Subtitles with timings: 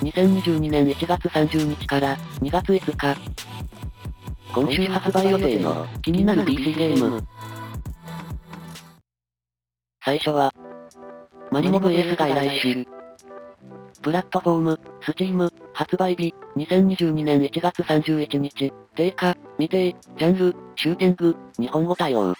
[0.00, 3.20] 2022年1月30日から2月5日。
[4.54, 7.22] 今週発売予定の気になる PC ゲーム。
[10.02, 10.54] 最初は、
[11.50, 12.86] マリモ VS 外来種。
[14.00, 22.34] プラットフォーム、スチーム、発売日、2022年1月31日、定価、未定、ジャンル、シューティング、日本語対応。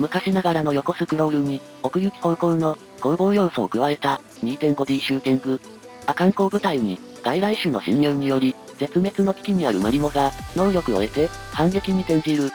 [0.00, 5.60] 昔ながらの横スクロールに、奥行き方向の攻防要素を加えた 2.5D シューティング。
[6.06, 12.50] 阿寒光部隊に外来種の侵入により、絶滅の危機にあるマリモが能力を得て反撃に転じる。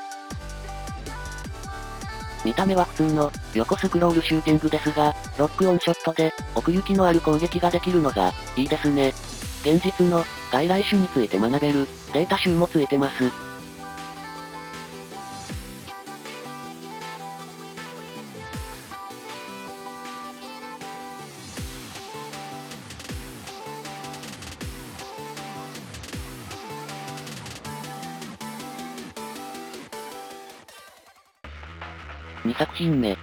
[2.45, 9.13] 見た目は普通の横スクロールシューティングですが、ロックオンショットで奥行きのある攻撃ができるのがいいですね。
[9.61, 13.52] 現実の外来種について学べるデータ集もついてます。
[32.45, 33.17] 2作品目。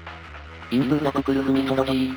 [0.70, 2.16] インブーラブクルフミソロジー。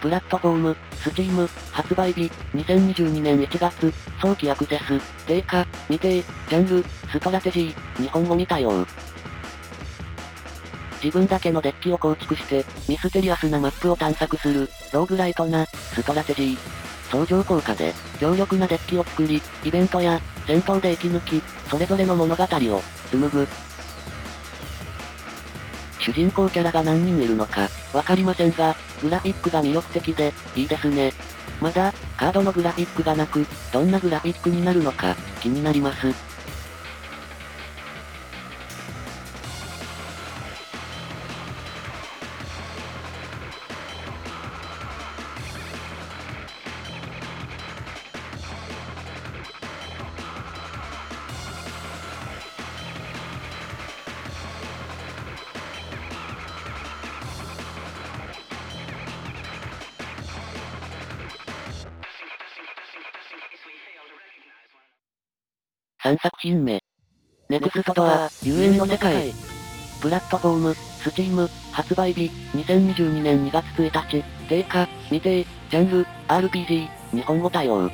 [0.00, 8.86] プラットフォーム、スチーム、発売日、2022年1月、早期アクセス、定価、未定、ジャンル、ストラテジー、日本語未対応。
[11.02, 16.58] 自分だけのデッキを構築して、ミステリアスなマップを探索する、ローグライトな、ストラテジー。
[17.10, 23.48] 相乗効果で、強力なデッキを作り、イベントや、戦闘で生き抜き、それぞれの物語を、紡ぐ、
[26.08, 31.12] 主人公キャラが何人いるのか、わかりませんが、グラフィックが魅力的で、いいですね。
[31.60, 36.27] まだ、カードのグラフィックがなく、どんなグラフィックになるのか、気になります。
[66.08, 66.80] 3作品目。
[67.50, 69.30] ネクストドア、遊園の世界。
[70.00, 77.90] プラットフォーム、スチーム、発売日、2022年2月1日、定価、未定、ジャンル、RPG、日本語対応。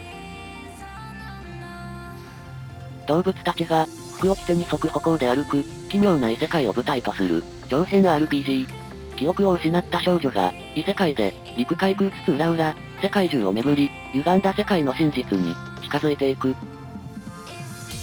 [3.08, 3.84] 動物たちが、
[4.18, 8.68] 服を着て二足歩行で歩く、奇妙な異世界を舞台とする、長編 RPG。
[9.16, 16.54] 記憶を失った少女が、異世界で、陸海空津々浦々、世界中を巡り、歪んだ世界の真実に、近づいていく。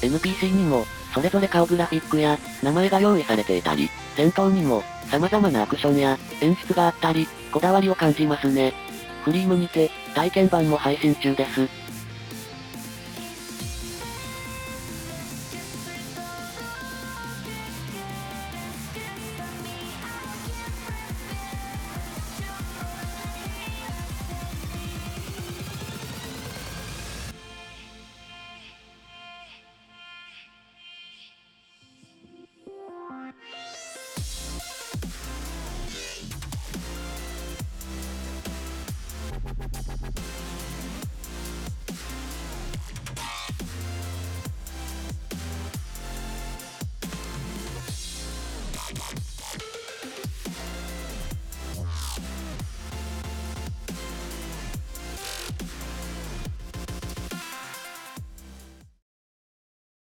[0.01, 8.73] NPC にも、それぞれ顔グラフィックや、名前が用意されていたり、戦闘にも、様々なアクションや、演出があったり、こだわりを感じますね。
[9.23, 11.81] フリームにて、体験版も配信中です。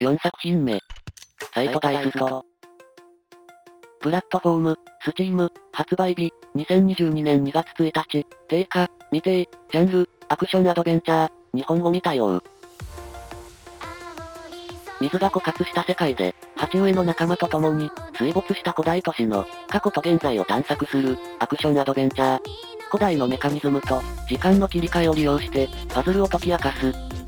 [0.02, 0.80] 4作品目。
[1.54, 2.46] サイトダイスト。
[4.00, 12.42] プラットフォーム、スチーム、発売日、2022年2月1日、定価、未定、ジャンル、アクションアドベンチャー、日本語未対応。
[15.02, 22.40] 水が枯渇した世界で、鉢植えの仲間と共に、水没した古代都市の、過去と現在を探索する、アクションアドベンチャー。
[22.90, 27.19] 古代のメカニズムと、時間の切り替えを利用して、パズルを解き明かす、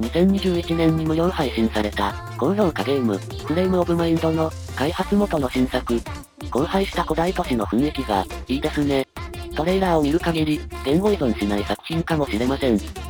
[0.00, 6.00] 2021年に無料配信された、高評価ゲーム、フレームオブマインドの、開発元の新作。
[6.50, 9.06] 荒廃した古代都市の雰囲気が、いいですね。
[9.56, 13.07] トレーラーを見る限り、言語依存しない作品かもしれません。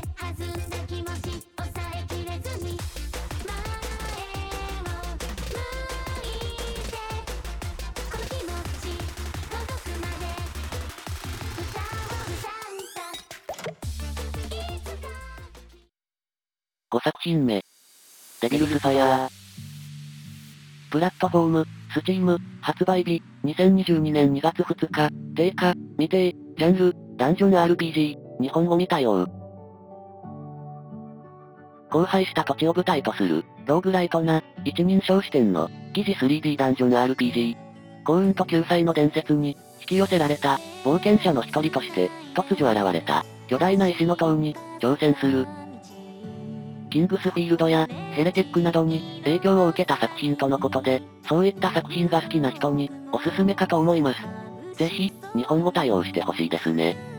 [16.91, 17.63] 5作品目。
[18.41, 19.29] Devil Spire。
[20.91, 29.27] プラットフォーム、 Steam、発売日、2022年2月2日、定価、未定、ジャンル、ダンジョン RPG、日本語未対応。
[31.91, 37.55] 荒廃した土地を舞台とする、ローグライトな、一人称視点の、疑似 3D ダンジョン RPG。
[38.07, 45.47] 幸運と救済の伝説に、引き寄せられた、冒険者の一人として、突如現れた、巨大な石の塔に、挑戦する。
[46.89, 54.79] キングスフィールドや、ヘレテックなどに、影響を受けた作品とのことで、そういった作品が好きな人に、おすすめかと思います。
[54.79, 57.18] ぜひ、日本語対応してほしいですね。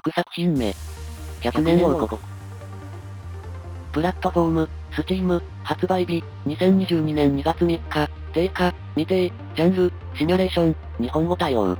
[0.00, 0.74] 6作品目。
[1.42, 2.18] 100年王国。
[3.92, 11.76] プラットフォーム、スチーム、発売日、2022年2月3日、定価、未定、ジャンル、シミュレーション、日本語対応。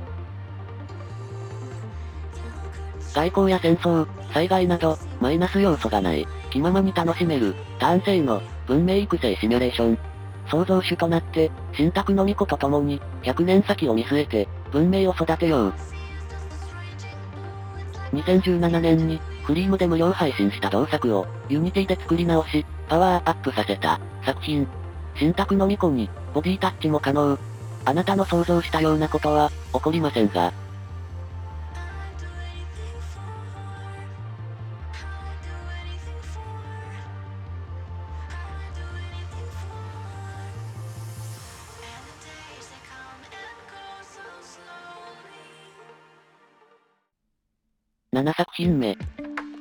[3.11, 9.97] 外交や戦争、災害など、マイナス要素がない、気ままに楽しめる、ターン制の、文明育成シミュレーション。
[10.47, 15.73] 創造主となって、信託の巫女と共に、100年先を見据えて、文明を育てよう。
[18.13, 24.67] 2017年に、ふりーむで無料配信した同作を、 Unity で作り直し、パワーアップさせた、作品。
[25.15, 27.37] 神託の巫女に、ボディタッチも可能。
[27.85, 30.53] あなたの想像したようなことは、起こりませんが、
[48.13, 48.97] 7作品目。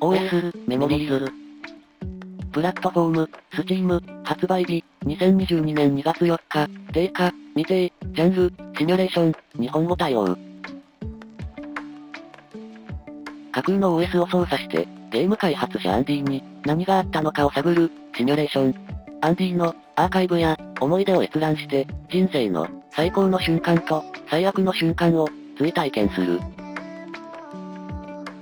[0.01, 1.33] OS、メモリーズ。
[2.51, 10.37] プラットフォーム、スチーム、発売日、2022年2月4日、定価、未定、ジャンル、シミュレーション、日本語対応。
[13.53, 18.75] 架空の OS を操作して、ゲーム開発者アンディに何があったのかを探る、シミュレーション。
[19.21, 26.41] アンディのアーカイブや思い出を閲覧して、人生の最高の瞬間と最悪の瞬間を追体験する。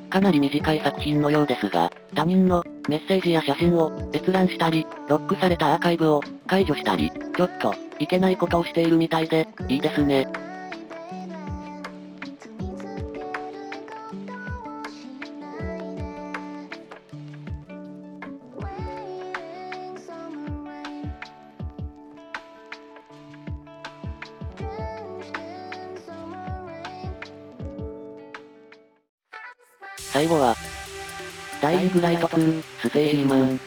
[0.08, 10.47] かなり短い作品のようですが、他人のメッセージや写真を閲覧したり、ロックされたアーカイブを解除したり、ちょっといけないことをしているみたいで、いいですね。
[30.19, 30.56] 最後は、
[31.62, 33.61] ダイイングライト2、ステイーマン。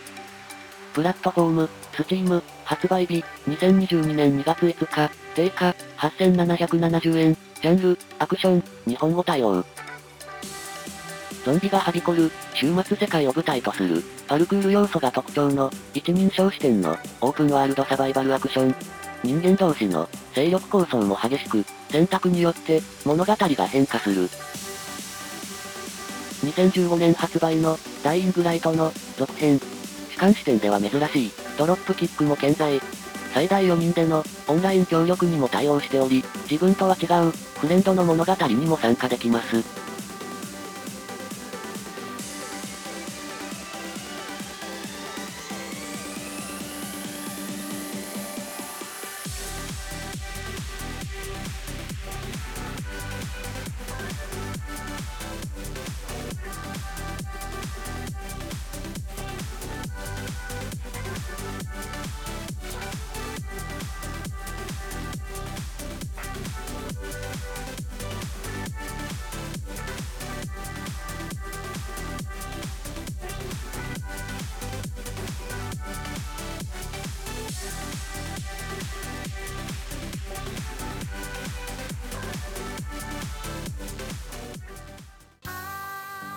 [0.93, 9.63] プラットフォーム、スチーム、発売日、2022年2月5日、定価、8770円、ジャンル、アクション、日本語対応。
[11.45, 18.75] ゾンビがはびこる、終末世界を舞台とする、パルクール要素が特徴の、一人称視点の、オープンワールドサバイバルアクション。
[19.23, 24.29] 人間同士の、勢力構想も激しく、選択によって、物語が変化する。
[26.51, 29.59] 2015年発売の、ダイイングライトの、続編。
[30.09, 32.81] 主観視点では珍しい、ドロップキックも健在。
[33.33, 39.80] 最大4人での、オンライン協力にも対応しており、自分とは違う、フレンドの物語にも参加できます。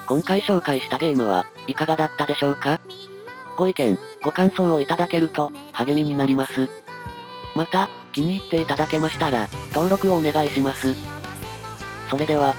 [0.06, 2.80] 今回紹介したゲームはいかがだったでしょうか？
[3.56, 6.68] ご意見、ご感想をいただけると励みになります。
[7.54, 10.94] また、気に入っていただけましたら、登録をお願いします。
[12.10, 12.54] それでは、